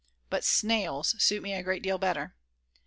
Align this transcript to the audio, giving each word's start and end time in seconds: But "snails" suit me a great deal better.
But 0.31 0.43
"snails" 0.43 1.13
suit 1.23 1.43
me 1.43 1.53
a 1.53 1.61
great 1.61 1.83
deal 1.83 1.99
better. 1.99 2.33